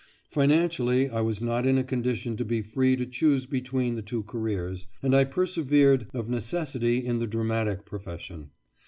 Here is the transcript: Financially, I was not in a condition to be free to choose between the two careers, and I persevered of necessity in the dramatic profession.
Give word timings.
Financially, 0.31 1.11
I 1.11 1.21
was 1.21 1.43
not 1.43 1.67
in 1.67 1.77
a 1.77 1.83
condition 1.83 2.35
to 2.37 2.43
be 2.43 2.63
free 2.63 2.95
to 2.95 3.05
choose 3.05 3.45
between 3.45 3.93
the 3.93 4.01
two 4.01 4.23
careers, 4.23 4.87
and 5.03 5.15
I 5.15 5.25
persevered 5.25 6.07
of 6.11 6.27
necessity 6.27 7.05
in 7.05 7.19
the 7.19 7.27
dramatic 7.27 7.85
profession. 7.85 8.49